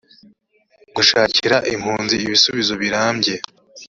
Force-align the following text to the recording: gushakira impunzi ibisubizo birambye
gushakira 0.95 1.57
impunzi 1.73 2.15
ibisubizo 2.25 2.73
birambye 2.81 3.35